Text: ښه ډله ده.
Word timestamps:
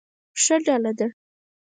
ښه 0.41 0.55
ډله 0.65 0.91
ده. 0.99 1.07